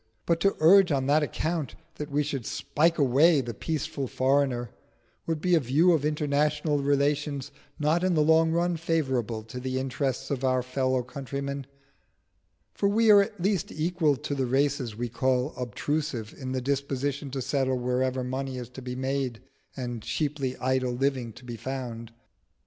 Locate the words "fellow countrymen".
10.63-11.67